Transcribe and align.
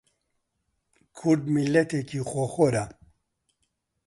کورد 1.17 1.43
میللەتێکی 1.53 2.21
خۆخۆرە 2.29 2.85